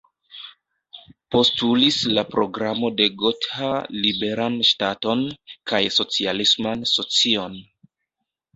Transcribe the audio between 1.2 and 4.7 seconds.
Postulis la Programo de Gotha "liberan